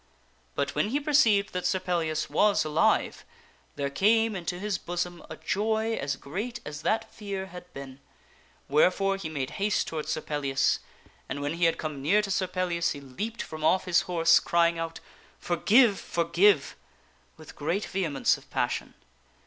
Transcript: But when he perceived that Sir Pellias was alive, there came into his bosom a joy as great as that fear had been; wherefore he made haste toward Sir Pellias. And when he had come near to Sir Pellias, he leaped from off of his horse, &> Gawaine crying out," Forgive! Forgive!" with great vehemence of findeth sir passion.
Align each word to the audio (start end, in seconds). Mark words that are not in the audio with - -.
But 0.55 0.73
when 0.73 0.89
he 0.89 0.99
perceived 0.99 1.53
that 1.53 1.63
Sir 1.67 1.79
Pellias 1.79 2.27
was 2.27 2.65
alive, 2.65 3.23
there 3.75 3.91
came 3.91 4.35
into 4.35 4.57
his 4.57 4.79
bosom 4.79 5.23
a 5.29 5.35
joy 5.37 5.93
as 5.93 6.15
great 6.15 6.59
as 6.65 6.81
that 6.81 7.13
fear 7.13 7.45
had 7.45 7.71
been; 7.71 7.99
wherefore 8.67 9.17
he 9.17 9.29
made 9.29 9.51
haste 9.61 9.85
toward 9.85 10.09
Sir 10.09 10.21
Pellias. 10.21 10.79
And 11.29 11.39
when 11.39 11.53
he 11.53 11.65
had 11.65 11.77
come 11.77 12.01
near 12.01 12.23
to 12.23 12.31
Sir 12.31 12.47
Pellias, 12.47 12.93
he 12.93 12.99
leaped 12.99 13.43
from 13.43 13.63
off 13.63 13.83
of 13.83 13.85
his 13.85 14.01
horse, 14.01 14.39
&> 14.39 14.39
Gawaine 14.39 14.47
crying 14.49 14.79
out," 14.79 14.99
Forgive! 15.39 15.99
Forgive!" 15.99 16.75
with 17.37 17.55
great 17.55 17.85
vehemence 17.85 18.37
of 18.39 18.43
findeth 18.45 18.49
sir 18.49 18.49
passion. 18.51 18.93